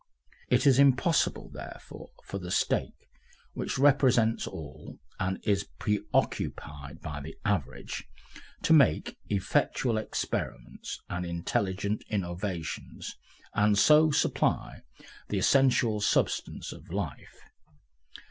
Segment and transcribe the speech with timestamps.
[0.49, 2.95] It is impossible, therefore, for the State,
[3.53, 8.05] which represents all and is preoccupied by the average,
[8.63, 13.13] to make effectual experiments and intelligent innovations,
[13.53, 14.81] and so supply
[15.29, 17.39] the essential substance of life.